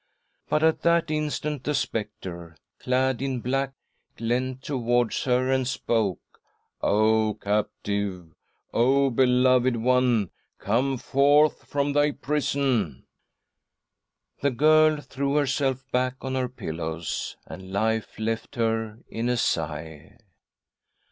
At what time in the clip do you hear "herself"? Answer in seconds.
15.35-15.85